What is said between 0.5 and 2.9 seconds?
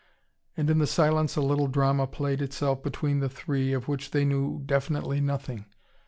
And in the silence a little drama played itself